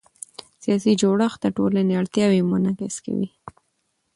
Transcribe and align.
سیاسي 0.63 0.91
جوړښت 1.01 1.39
د 1.41 1.45
ټولنې 1.57 1.93
اړتیاوې 2.01 2.41
منعکسوي 2.49 3.27